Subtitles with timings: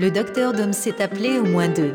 [0.00, 1.92] Le docteur Dom s'est appelé au moins deux.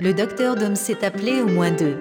[0.00, 2.00] le docteur Dom s'est appelé au moins deux.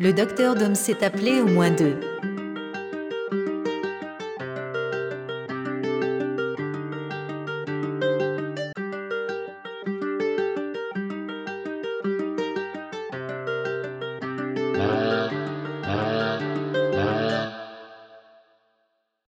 [0.00, 1.98] Le docteur Dom s'est appelé au moins deux.